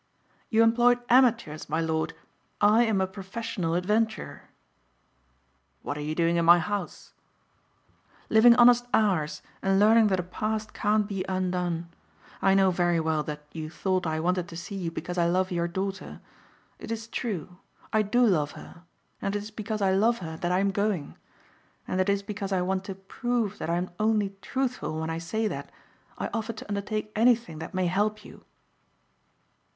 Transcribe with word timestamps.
"You 0.49 0.63
employed 0.63 0.99
amateurs, 1.09 1.69
my 1.69 1.79
lord, 1.79 2.15
I 2.59 2.85
am 2.85 3.01
a 3.01 3.05
professional 3.05 3.75
adventurer." 3.75 4.49
"What 5.83 5.95
are 5.95 6.01
you 6.01 6.15
doing 6.15 6.37
in 6.37 6.43
my 6.45 6.57
house?" 6.57 7.13
"Living 8.27 8.55
honest 8.55 8.87
hours 8.95 9.43
and 9.61 9.77
learning 9.79 10.07
that 10.07 10.19
a 10.19 10.23
past 10.23 10.73
can't 10.73 11.05
be 11.05 11.23
undone. 11.29 11.89
I 12.41 12.55
know 12.55 12.71
very 12.71 12.99
well 12.99 13.21
that 13.21 13.43
you 13.51 13.69
thought 13.69 14.07
I 14.07 14.19
wanted 14.19 14.47
to 14.47 14.57
see 14.57 14.73
you 14.73 14.89
because 14.89 15.19
I 15.19 15.27
love 15.27 15.51
your 15.51 15.67
daughter. 15.67 16.19
It 16.79 16.91
is 16.91 17.07
true. 17.07 17.57
I 17.93 18.01
do 18.01 18.25
love 18.25 18.53
her. 18.53 18.81
And 19.21 19.35
it 19.35 19.39
is 19.43 19.51
because 19.51 19.83
I 19.83 19.91
love 19.93 20.17
her 20.17 20.35
that 20.35 20.51
I 20.51 20.57
am 20.57 20.71
going. 20.71 21.15
And 21.87 22.01
it 22.01 22.09
is 22.09 22.23
because 22.23 22.51
I 22.51 22.63
want 22.63 22.83
to 22.85 22.95
prove 22.95 23.59
that 23.59 23.69
I 23.69 23.75
am 23.75 23.91
only 23.99 24.35
truthful 24.41 24.99
when 24.99 25.11
I 25.11 25.19
say 25.19 25.47
that, 25.47 25.71
I 26.17 26.31
offer 26.33 26.53
to 26.53 26.67
undertake 26.67 27.11
anything 27.15 27.59
that 27.59 27.75
may 27.75 27.85
help 27.85 28.25
you." 28.25 28.45